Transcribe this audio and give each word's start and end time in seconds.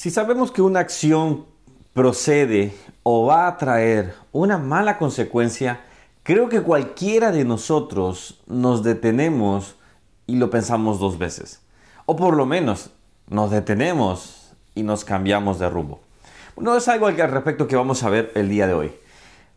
Si 0.00 0.08
sabemos 0.08 0.50
que 0.50 0.62
una 0.62 0.80
acción 0.80 1.44
procede 1.92 2.72
o 3.02 3.26
va 3.26 3.46
a 3.46 3.58
traer 3.58 4.14
una 4.32 4.56
mala 4.56 4.96
consecuencia, 4.96 5.82
creo 6.22 6.48
que 6.48 6.62
cualquiera 6.62 7.32
de 7.32 7.44
nosotros 7.44 8.40
nos 8.46 8.82
detenemos 8.82 9.76
y 10.26 10.36
lo 10.36 10.48
pensamos 10.48 11.00
dos 11.00 11.18
veces. 11.18 11.60
O 12.06 12.16
por 12.16 12.34
lo 12.34 12.46
menos 12.46 12.88
nos 13.28 13.50
detenemos 13.50 14.54
y 14.74 14.84
nos 14.84 15.04
cambiamos 15.04 15.58
de 15.58 15.68
rumbo. 15.68 16.00
No 16.56 16.78
es 16.78 16.88
algo 16.88 17.06
al 17.06 17.16
respecto 17.18 17.68
que 17.68 17.76
vamos 17.76 18.02
a 18.02 18.08
ver 18.08 18.32
el 18.34 18.48
día 18.48 18.66
de 18.66 18.72
hoy. 18.72 18.92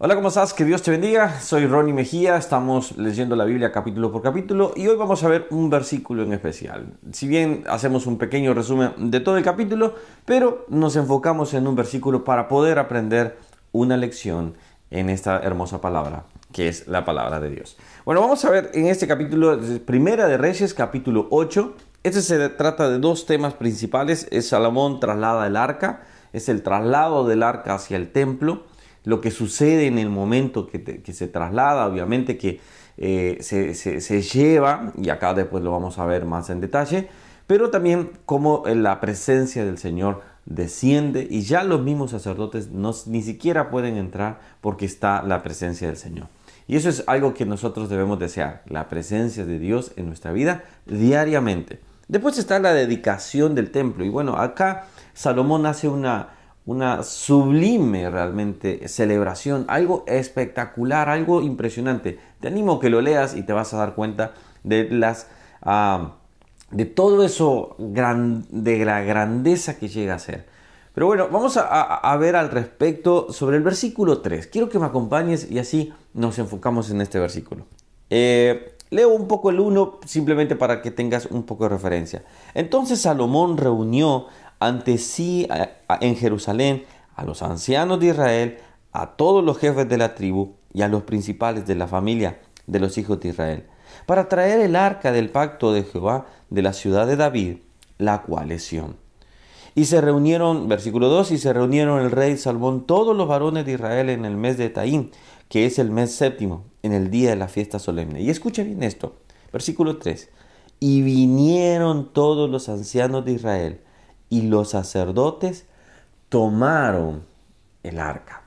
Hola, 0.05 0.15
¿cómo 0.15 0.27
estás? 0.27 0.53
Que 0.53 0.65
Dios 0.65 0.81
te 0.81 0.91
bendiga. 0.91 1.39
Soy 1.39 1.65
Ronnie 1.65 1.93
Mejía, 1.93 2.35
estamos 2.35 2.97
leyendo 2.97 3.37
la 3.37 3.45
Biblia 3.45 3.71
capítulo 3.71 4.11
por 4.11 4.21
capítulo 4.21 4.73
y 4.75 4.85
hoy 4.85 4.97
vamos 4.97 5.23
a 5.23 5.29
ver 5.29 5.47
un 5.49 5.69
versículo 5.69 6.23
en 6.23 6.33
especial. 6.33 6.87
Si 7.13 7.25
bien 7.25 7.63
hacemos 7.69 8.05
un 8.05 8.17
pequeño 8.17 8.53
resumen 8.53 8.91
de 8.97 9.21
todo 9.21 9.37
el 9.37 9.45
capítulo, 9.45 9.95
pero 10.25 10.65
nos 10.67 10.97
enfocamos 10.97 11.53
en 11.53 11.67
un 11.67 11.77
versículo 11.77 12.25
para 12.25 12.49
poder 12.49 12.79
aprender 12.79 13.37
una 13.71 13.95
lección 13.95 14.55
en 14.91 15.09
esta 15.09 15.39
hermosa 15.39 15.79
palabra, 15.79 16.25
que 16.51 16.67
es 16.67 16.85
la 16.89 17.05
palabra 17.05 17.39
de 17.39 17.51
Dios. 17.51 17.77
Bueno, 18.03 18.19
vamos 18.19 18.43
a 18.43 18.49
ver 18.49 18.71
en 18.73 18.87
este 18.87 19.07
capítulo, 19.07 19.57
Primera 19.85 20.27
de 20.27 20.35
Reyes, 20.37 20.73
capítulo 20.73 21.29
8. 21.31 21.75
Este 22.03 22.21
se 22.21 22.49
trata 22.49 22.89
de 22.89 22.99
dos 22.99 23.25
temas 23.25 23.53
principales. 23.53 24.27
Es 24.31 24.49
Salomón 24.49 24.99
traslada 24.99 25.47
el 25.47 25.55
arca, 25.55 26.03
es 26.33 26.49
el 26.49 26.61
traslado 26.61 27.25
del 27.25 27.41
arca 27.41 27.75
hacia 27.75 27.95
el 27.95 28.11
templo 28.11 28.65
lo 29.03 29.21
que 29.21 29.31
sucede 29.31 29.87
en 29.87 29.97
el 29.97 30.09
momento 30.09 30.67
que, 30.67 31.01
se 31.13 31.27
traslada, 31.27 31.85
obviamente 31.87 32.37
que 32.37 32.59
eh, 32.97 33.37
se, 33.41 34.21
lleva, 34.21 34.93
y 34.97 35.09
acá 35.09 35.33
después 35.33 35.63
lo 35.63 35.71
vamos 35.71 35.99
a 35.99 36.05
ver 36.05 36.25
más 36.25 36.49
en 36.49 36.61
detalle, 36.61 37.09
pero 37.47 37.69
también 37.69 38.11
cómo 38.25 38.63
la 38.65 38.99
presencia 38.99 39.65
del 39.65 39.77
Señor 39.77 40.21
desciende 40.45 41.27
y 41.29 41.41
ya 41.41 41.63
los 41.63 41.81
mismos 41.81 42.11
sacerdotes 42.11 42.71
no, 42.71 42.91
ni 43.07 43.21
siquiera 43.21 43.69
pueden 43.69 43.97
entrar 43.97 44.39
porque 44.61 44.85
está 44.85 45.23
la 45.23 45.43
presencia 45.43 45.87
del 45.87 45.97
Señor. 45.97 46.27
Y 46.67 46.77
eso 46.77 46.89
es 46.89 47.03
algo 47.07 47.33
que 47.33 47.45
nosotros 47.45 47.89
debemos 47.89 48.19
desear, 48.19 48.63
la 48.67 48.87
presencia 48.87 49.45
de 49.45 49.59
Dios 49.59 49.91
en 49.97 50.07
nuestra 50.07 50.31
vida 50.31 50.63
diariamente. 50.85 51.79
Después 52.07 52.37
está 52.37 52.59
la 52.59 52.73
dedicación 52.73 53.55
del 53.55 53.71
templo. 53.71 54.05
Y 54.05 54.09
bueno, 54.09 54.37
acá 54.37 54.87
Salomón 55.13 55.65
hace 55.65 55.87
una, 55.87 56.29
una 56.65 57.03
sublime 57.03 58.09
realmente 58.09 58.87
celebración, 58.87 59.65
algo 59.67 60.03
espectacular, 60.07 61.09
algo 61.09 61.41
impresionante. 61.41 62.19
Te 62.39 62.47
animo 62.47 62.73
a 62.73 62.79
que 62.79 62.89
lo 62.89 63.01
leas 63.01 63.35
y 63.35 63.43
te 63.43 63.53
vas 63.53 63.73
a 63.73 63.77
dar 63.77 63.95
cuenta 63.95 64.33
de 64.63 64.89
las 64.89 65.27
ah, 65.61 66.13
de 66.71 66.85
todo 66.85 67.23
eso 67.23 67.75
de 67.77 68.85
la 68.85 69.01
grandeza 69.01 69.77
que 69.77 69.87
llega 69.87 70.15
a 70.15 70.19
ser. 70.19 70.45
Pero 70.93 71.07
bueno, 71.07 71.27
vamos 71.31 71.57
a, 71.57 72.17
ver 72.17 72.35
al 72.35 72.51
respecto 72.51 73.31
sobre 73.33 73.57
el 73.57 73.63
versículo 73.63 74.21
3. 74.21 74.45
Quiero 74.47 74.69
que 74.69 74.77
me 74.77 74.85
acompañes 74.85 75.49
y 75.49 75.57
así 75.57 75.91
nos 76.13 76.37
enfocamos 76.37 76.91
en 76.91 77.01
este 77.01 77.19
versículo. 77.19 77.65
Eh, 78.11 78.75
leo 78.91 79.09
un 79.09 79.27
poco 79.27 79.49
el 79.49 79.59
1 79.59 79.99
simplemente 80.05 80.55
para 80.55 80.83
que 80.83 80.91
tengas 80.91 81.25
un 81.25 81.43
poco 81.43 81.63
de 81.63 81.69
referencia. 81.69 82.23
Entonces 82.53 83.01
Salomón 83.01 83.57
reunió 83.57 84.27
ante 84.67 84.97
sí 84.97 85.47
en 86.01 86.15
Jerusalén 86.15 86.85
a 87.15 87.23
los 87.23 87.41
ancianos 87.41 87.99
de 87.99 88.07
Israel, 88.07 88.57
a 88.91 89.15
todos 89.15 89.43
los 89.43 89.57
jefes 89.57 89.87
de 89.87 89.97
la 89.97 90.15
tribu 90.15 90.55
y 90.73 90.81
a 90.81 90.87
los 90.87 91.03
principales 91.03 91.65
de 91.65 91.75
la 91.75 91.87
familia 91.87 92.39
de 92.67 92.79
los 92.79 92.97
hijos 92.97 93.19
de 93.19 93.29
Israel, 93.29 93.65
para 94.05 94.29
traer 94.29 94.61
el 94.61 94.75
arca 94.75 95.11
del 95.11 95.29
pacto 95.29 95.73
de 95.73 95.83
Jehová 95.83 96.25
de 96.49 96.61
la 96.61 96.73
ciudad 96.73 97.07
de 97.07 97.15
David, 97.15 97.57
la 97.97 98.21
cual 98.23 98.51
es. 98.51 98.73
Y 99.75 99.85
se 99.85 100.01
reunieron, 100.01 100.67
versículo 100.67 101.09
2, 101.09 101.31
y 101.31 101.37
se 101.37 101.51
reunieron 101.51 102.01
el 102.01 102.11
rey 102.11 102.37
Salmón, 102.37 102.85
todos 102.85 103.15
los 103.15 103.27
varones 103.27 103.65
de 103.65 103.73
Israel 103.73 104.09
en 104.09 104.25
el 104.25 104.37
mes 104.37 104.57
de 104.57 104.69
Taín, 104.69 105.11
que 105.49 105.65
es 105.65 105.79
el 105.79 105.89
mes 105.89 106.13
séptimo, 106.13 106.65
en 106.83 106.93
el 106.93 107.09
día 107.09 107.31
de 107.31 107.35
la 107.35 107.47
fiesta 107.47 107.79
solemne. 107.79 108.21
Y 108.21 108.29
escucha 108.29 108.63
bien 108.63 108.83
esto, 108.83 109.17
versículo 109.51 109.97
3. 109.97 110.29
Y 110.79 111.01
vinieron 111.01 112.13
todos 112.13 112.49
los 112.49 112.69
ancianos 112.69 113.25
de 113.25 113.33
Israel, 113.33 113.81
y 114.33 114.41
los 114.41 114.71
sacerdotes 114.71 115.67
tomaron 116.29 117.21
el 117.83 117.99
arca. 117.99 118.41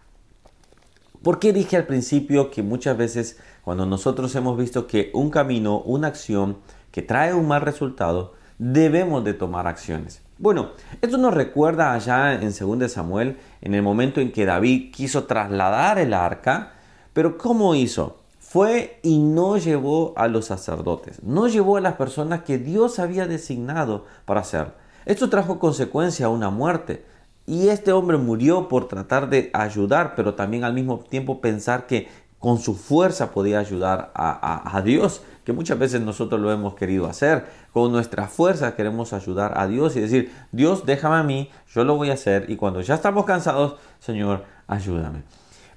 ¿Por 1.23 1.39
qué 1.39 1.53
dije 1.53 1.77
al 1.77 1.87
principio 1.87 2.51
que 2.51 2.65
muchas 2.65 2.97
veces 2.97 3.39
cuando 3.63 3.87
nosotros 3.87 4.35
hemos 4.35 4.59
visto 4.59 4.89
que 4.89 5.13
un 5.15 5.31
camino, 5.31 5.79
una 5.83 6.09
acción 6.09 6.57
que 6.91 7.03
trae 7.03 7.35
un 7.35 7.47
mal 7.47 7.61
resultado, 7.61 8.35
debemos 8.59 9.23
de 9.23 9.35
tomar 9.35 9.69
acciones? 9.69 10.23
Bueno, 10.39 10.71
esto 11.01 11.19
nos 11.19 11.33
recuerda 11.33 11.93
allá 11.93 12.33
en 12.35 12.53
2 12.53 12.91
Samuel, 12.91 13.37
en 13.61 13.75
el 13.75 13.83
momento 13.83 14.21
en 14.21 14.33
que 14.33 14.45
David 14.45 14.93
quiso 14.93 15.23
trasladar 15.23 16.01
el 16.01 16.15
arca, 16.15 16.73
pero 17.13 17.39
¿cómo 17.39 17.77
hizo? 17.77 18.19
Fue 18.41 18.99
y 19.05 19.21
no 19.21 19.57
llevó 19.57 20.15
a 20.17 20.27
los 20.27 20.47
sacerdotes, 20.47 21.23
no 21.23 21.47
llevó 21.47 21.77
a 21.77 21.81
las 21.81 21.95
personas 21.95 22.43
que 22.43 22.59
Dios 22.59 22.99
había 22.99 23.29
designado 23.29 24.05
para 24.25 24.41
hacerlo. 24.41 24.73
Esto 25.07 25.31
trajo 25.31 25.61
consecuencia 25.61 26.27
a 26.27 26.31
una 26.31 26.51
muerte. 26.51 27.07
Y 27.47 27.69
este 27.69 27.93
hombre 27.93 28.19
murió 28.19 28.67
por 28.69 28.89
tratar 28.89 29.31
de 29.31 29.51
ayudar, 29.55 30.15
pero 30.17 30.35
también 30.35 30.65
al 30.65 30.75
mismo 30.75 30.99
tiempo 30.99 31.41
pensar 31.41 31.87
que 31.87 32.09
con 32.41 32.59
su 32.59 32.75
fuerza 32.75 33.31
podía 33.31 33.61
ayudar 33.61 34.11
a, 34.15 34.83
Dios, 34.85 35.23
que 35.45 35.53
muchas 35.53 35.79
veces 35.79 36.01
nosotros 36.01 36.41
lo 36.41 36.51
hemos 36.51 36.75
querido 36.75 37.07
hacer. 37.07 37.47
Con 37.73 37.93
nuestra 37.93 38.27
fuerza 38.27 38.75
queremos 38.75 39.13
ayudar 39.13 39.57
a 39.57 39.69
Dios 39.69 39.95
y 39.95 40.01
decir, 40.01 40.33
Dios 40.51 40.85
déjame 40.85 41.17
a 41.17 41.23
mí, 41.23 41.51
yo 41.73 41.85
lo 41.85 41.97
voy 41.97 42.11
a 42.11 42.15
hacer 42.15 42.51
y 42.51 42.57
cuando 42.57 42.81
ya 42.81 42.97
estamos 42.97 43.25
cansados, 43.25 43.77
Señor, 44.01 44.45
ayúdame. 44.67 45.23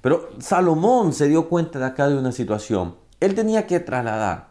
Pero 0.02 0.28
Salomón 0.38 1.12
se 1.12 1.28
dio 1.28 1.48
cuenta 1.48 1.78
de 1.78 1.84
acá 1.86 2.08
de 2.08 2.16
una 2.16 2.32
situación. 2.32 2.96
Él 3.20 3.34
tenía 3.36 3.66
que 3.66 3.78
trasladar 3.78 4.49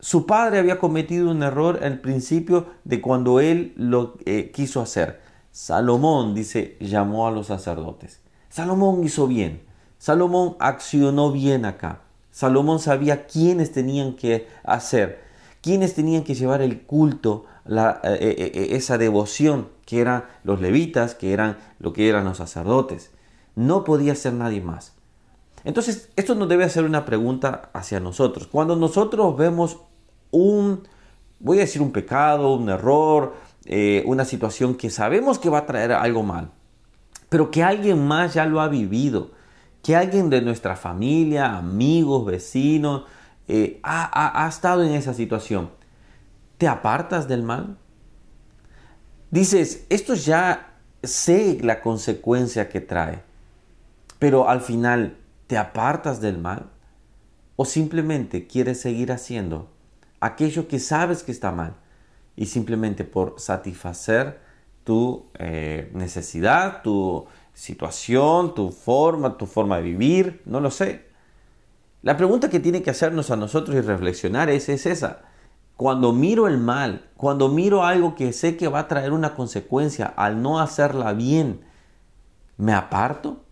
su 0.00 0.24
padre 0.24 0.58
había 0.58 0.78
cometido 0.78 1.30
un 1.30 1.42
error 1.42 1.80
al 1.82 2.00
principio 2.00 2.66
de 2.84 3.02
cuando 3.02 3.38
él 3.38 3.74
lo 3.76 4.14
eh, 4.24 4.50
quiso 4.52 4.80
hacer. 4.80 5.20
Salomón, 5.52 6.34
dice, 6.34 6.78
llamó 6.80 7.28
a 7.28 7.30
los 7.30 7.48
sacerdotes. 7.48 8.20
Salomón 8.48 9.04
hizo 9.04 9.26
bien. 9.26 9.62
Salomón 9.98 10.56
accionó 10.58 11.32
bien 11.32 11.66
acá. 11.66 12.00
Salomón 12.30 12.78
sabía 12.78 13.26
quiénes 13.26 13.72
tenían 13.72 14.14
que 14.14 14.48
hacer, 14.64 15.22
quiénes 15.60 15.94
tenían 15.94 16.24
que 16.24 16.34
llevar 16.34 16.62
el 16.62 16.82
culto, 16.82 17.44
eh, 17.68 18.00
eh, 18.04 18.68
esa 18.70 18.96
devoción, 18.96 19.68
que 19.84 20.00
eran 20.00 20.24
los 20.44 20.62
levitas, 20.62 21.14
que 21.14 21.34
eran 21.34 21.58
lo 21.78 21.92
que 21.92 22.08
eran 22.08 22.24
los 22.24 22.38
sacerdotes. 22.38 23.10
No 23.54 23.84
podía 23.84 24.14
ser 24.14 24.32
nadie 24.32 24.62
más. 24.62 24.94
Entonces, 25.64 26.08
esto 26.16 26.34
nos 26.34 26.48
debe 26.48 26.64
hacer 26.64 26.84
una 26.84 27.04
pregunta 27.04 27.68
hacia 27.74 28.00
nosotros. 28.00 28.46
Cuando 28.46 28.76
nosotros 28.76 29.36
vemos 29.36 29.80
un, 30.30 30.86
voy 31.38 31.58
a 31.58 31.62
decir 31.62 31.82
un 31.82 31.92
pecado, 31.92 32.54
un 32.54 32.68
error, 32.68 33.34
eh, 33.64 34.02
una 34.06 34.24
situación 34.24 34.74
que 34.74 34.90
sabemos 34.90 35.38
que 35.38 35.50
va 35.50 35.58
a 35.58 35.66
traer 35.66 35.92
algo 35.92 36.22
mal, 36.22 36.50
pero 37.28 37.50
que 37.50 37.62
alguien 37.62 38.06
más 38.06 38.34
ya 38.34 38.46
lo 38.46 38.60
ha 38.60 38.68
vivido, 38.68 39.30
que 39.82 39.96
alguien 39.96 40.30
de 40.30 40.42
nuestra 40.42 40.76
familia, 40.76 41.56
amigos, 41.56 42.24
vecinos, 42.26 43.04
eh, 43.48 43.80
ha, 43.82 44.44
ha 44.44 44.48
estado 44.48 44.82
en 44.82 44.92
esa 44.92 45.14
situación. 45.14 45.70
¿Te 46.58 46.68
apartas 46.68 47.26
del 47.26 47.42
mal? 47.42 47.78
Dices, 49.30 49.86
esto 49.88 50.14
ya 50.14 50.74
sé 51.02 51.58
la 51.62 51.80
consecuencia 51.80 52.68
que 52.68 52.80
trae, 52.80 53.22
pero 54.18 54.48
al 54.48 54.60
final, 54.60 55.16
¿te 55.46 55.56
apartas 55.56 56.20
del 56.20 56.38
mal? 56.38 56.66
¿O 57.56 57.64
simplemente 57.64 58.46
quieres 58.46 58.80
seguir 58.80 59.12
haciendo 59.12 59.68
aquello 60.20 60.68
que 60.68 60.78
sabes 60.78 61.22
que 61.22 61.32
está 61.32 61.50
mal 61.50 61.74
y 62.36 62.46
simplemente 62.46 63.04
por 63.04 63.34
satisfacer 63.38 64.40
tu 64.84 65.26
eh, 65.34 65.90
necesidad, 65.94 66.82
tu 66.82 67.26
situación, 67.54 68.54
tu 68.54 68.70
forma, 68.70 69.36
tu 69.36 69.46
forma 69.46 69.76
de 69.76 69.82
vivir, 69.82 70.42
no 70.44 70.60
lo 70.60 70.70
sé. 70.70 71.08
La 72.02 72.16
pregunta 72.16 72.48
que 72.48 72.60
tiene 72.60 72.82
que 72.82 72.90
hacernos 72.90 73.30
a 73.30 73.36
nosotros 73.36 73.76
y 73.76 73.80
reflexionar 73.80 74.48
es, 74.48 74.68
es 74.68 74.86
esa. 74.86 75.22
Cuando 75.76 76.12
miro 76.12 76.46
el 76.48 76.58
mal, 76.58 77.10
cuando 77.16 77.48
miro 77.48 77.84
algo 77.84 78.14
que 78.14 78.32
sé 78.32 78.56
que 78.56 78.68
va 78.68 78.80
a 78.80 78.88
traer 78.88 79.12
una 79.12 79.34
consecuencia 79.34 80.06
al 80.06 80.40
no 80.42 80.60
hacerla 80.60 81.12
bien, 81.12 81.62
¿me 82.56 82.72
aparto? 82.72 83.44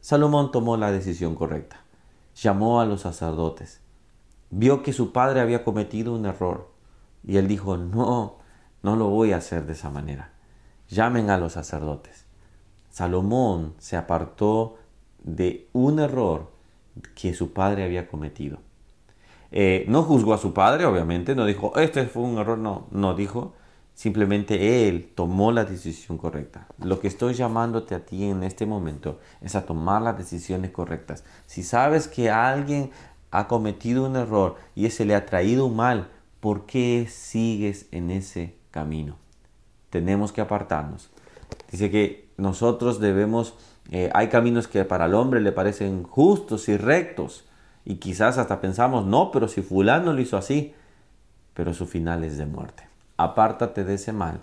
Salomón 0.00 0.50
tomó 0.50 0.76
la 0.76 0.90
decisión 0.90 1.34
correcta. 1.34 1.82
Llamó 2.34 2.80
a 2.80 2.86
los 2.86 3.02
sacerdotes 3.02 3.80
vio 4.50 4.82
que 4.82 4.92
su 4.92 5.12
padre 5.12 5.40
había 5.40 5.64
cometido 5.64 6.14
un 6.14 6.26
error 6.26 6.70
y 7.26 7.36
él 7.36 7.48
dijo, 7.48 7.76
no, 7.76 8.38
no 8.82 8.96
lo 8.96 9.08
voy 9.08 9.32
a 9.32 9.38
hacer 9.38 9.66
de 9.66 9.72
esa 9.72 9.90
manera. 9.90 10.32
Llamen 10.88 11.30
a 11.30 11.38
los 11.38 11.52
sacerdotes. 11.52 12.26
Salomón 12.90 13.74
se 13.78 13.96
apartó 13.96 14.78
de 15.22 15.68
un 15.72 16.00
error 16.00 16.50
que 17.14 17.34
su 17.34 17.52
padre 17.52 17.84
había 17.84 18.08
cometido. 18.08 18.58
Eh, 19.52 19.84
no 19.88 20.02
juzgó 20.02 20.34
a 20.34 20.38
su 20.38 20.52
padre, 20.52 20.84
obviamente, 20.84 21.34
no 21.34 21.44
dijo, 21.44 21.76
este 21.76 22.06
fue 22.06 22.22
un 22.22 22.38
error, 22.38 22.58
no, 22.58 22.86
no 22.90 23.14
dijo, 23.14 23.54
Simplemente 24.00 24.88
Él 24.88 25.12
tomó 25.14 25.52
la 25.52 25.66
decisión 25.66 26.16
correcta. 26.16 26.66
Lo 26.78 27.00
que 27.00 27.06
estoy 27.06 27.34
llamándote 27.34 27.94
a 27.94 28.06
ti 28.06 28.24
en 28.24 28.42
este 28.44 28.64
momento 28.64 29.20
es 29.42 29.54
a 29.56 29.66
tomar 29.66 30.00
las 30.00 30.16
decisiones 30.16 30.70
correctas. 30.70 31.22
Si 31.44 31.62
sabes 31.62 32.08
que 32.08 32.30
alguien 32.30 32.92
ha 33.30 33.48
cometido 33.48 34.06
un 34.06 34.16
error 34.16 34.56
y 34.74 34.86
ese 34.86 35.04
le 35.04 35.14
ha 35.14 35.26
traído 35.26 35.66
un 35.66 35.76
mal, 35.76 36.10
¿por 36.40 36.66
qué 36.66 37.06
sigues 37.08 37.86
en 37.92 38.10
ese 38.10 38.56
camino? 38.70 39.16
Tenemos 39.90 40.32
que 40.32 40.40
apartarnos. 40.40 41.10
Dice 41.70 41.90
que 41.90 42.28
nosotros 42.36 43.00
debemos, 43.00 43.54
eh, 43.90 44.10
hay 44.14 44.28
caminos 44.28 44.68
que 44.68 44.84
para 44.84 45.06
el 45.06 45.14
hombre 45.14 45.40
le 45.40 45.52
parecen 45.52 46.02
justos 46.04 46.68
y 46.68 46.76
rectos. 46.76 47.44
Y 47.84 47.96
quizás 47.96 48.38
hasta 48.38 48.60
pensamos, 48.60 49.06
no, 49.06 49.30
pero 49.30 49.48
si 49.48 49.62
fulano 49.62 50.12
lo 50.12 50.20
hizo 50.20 50.36
así, 50.36 50.74
pero 51.54 51.74
su 51.74 51.86
final 51.86 52.24
es 52.24 52.38
de 52.38 52.46
muerte 52.46 52.90
apártate 53.20 53.84
de 53.84 53.94
ese 53.94 54.12
mal, 54.12 54.40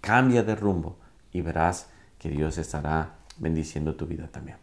cambia 0.00 0.42
de 0.42 0.56
rumbo 0.56 0.96
y 1.32 1.40
verás 1.40 1.88
que 2.18 2.30
Dios 2.30 2.58
estará 2.58 3.14
bendiciendo 3.38 3.94
tu 3.94 4.06
vida 4.06 4.26
también. 4.26 4.56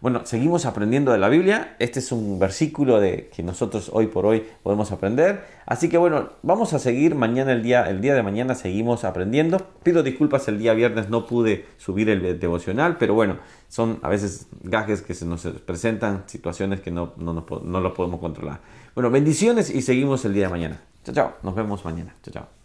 Bueno, 0.00 0.22
seguimos 0.24 0.64
aprendiendo 0.64 1.12
de 1.12 1.18
la 1.18 1.28
Biblia. 1.28 1.76
Este 1.78 1.98
es 1.98 2.10
un 2.10 2.38
versículo 2.38 3.00
de 3.00 3.28
que 3.28 3.42
nosotros 3.42 3.90
hoy 3.92 4.06
por 4.06 4.24
hoy 4.24 4.44
podemos 4.62 4.92
aprender. 4.92 5.44
Así 5.66 5.90
que 5.90 5.98
bueno, 5.98 6.30
vamos 6.42 6.72
a 6.72 6.78
seguir 6.78 7.14
mañana 7.14 7.52
el 7.52 7.62
día 7.62 7.84
el 7.84 8.00
día 8.00 8.14
de 8.14 8.22
mañana 8.22 8.54
seguimos 8.54 9.04
aprendiendo. 9.04 9.58
Pido 9.82 10.02
disculpas 10.02 10.48
el 10.48 10.58
día 10.58 10.72
viernes 10.72 11.10
no 11.10 11.26
pude 11.26 11.66
subir 11.76 12.08
el 12.08 12.40
devocional, 12.40 12.96
pero 12.96 13.12
bueno, 13.12 13.36
son 13.68 13.98
a 14.00 14.08
veces 14.08 14.46
gajes 14.62 15.02
que 15.02 15.12
se 15.12 15.26
nos 15.26 15.46
presentan, 15.66 16.24
situaciones 16.26 16.80
que 16.80 16.90
no, 16.90 17.12
no, 17.18 17.34
no, 17.34 17.44
no 17.62 17.80
lo 17.80 17.92
podemos 17.92 18.20
controlar. 18.20 18.60
Bueno, 18.94 19.10
bendiciones 19.10 19.68
y 19.68 19.82
seguimos 19.82 20.24
el 20.24 20.32
día 20.32 20.44
de 20.44 20.50
mañana. 20.50 20.80
Chao, 21.04 21.14
chao. 21.14 21.32
Nos 21.42 21.54
vemos 21.54 21.84
mañana. 21.84 22.14
Chao, 22.22 22.32
chao. 22.32 22.59